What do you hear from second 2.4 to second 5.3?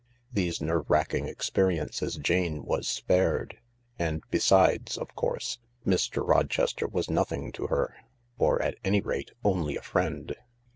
was spared. And besides, of